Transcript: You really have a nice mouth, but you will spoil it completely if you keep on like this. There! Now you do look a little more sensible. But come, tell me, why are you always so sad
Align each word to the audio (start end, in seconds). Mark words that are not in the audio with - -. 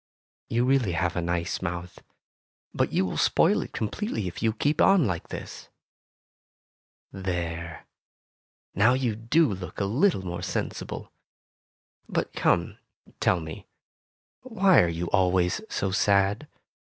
You 0.49 0.65
really 0.65 0.93
have 0.93 1.15
a 1.15 1.21
nice 1.21 1.61
mouth, 1.61 1.99
but 2.73 2.91
you 2.91 3.05
will 3.05 3.17
spoil 3.19 3.61
it 3.61 3.71
completely 3.71 4.25
if 4.27 4.41
you 4.41 4.51
keep 4.51 4.81
on 4.81 5.05
like 5.05 5.27
this. 5.27 5.69
There! 7.11 7.85
Now 8.73 8.93
you 8.95 9.15
do 9.15 9.53
look 9.53 9.79
a 9.79 9.85
little 9.85 10.25
more 10.25 10.41
sensible. 10.41 11.11
But 12.09 12.33
come, 12.33 12.79
tell 13.19 13.39
me, 13.39 13.67
why 14.39 14.81
are 14.81 14.89
you 14.89 15.05
always 15.11 15.61
so 15.69 15.91
sad 15.91 16.47